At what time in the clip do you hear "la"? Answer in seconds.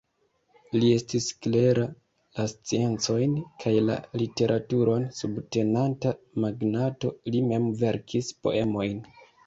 2.39-2.45, 3.91-3.99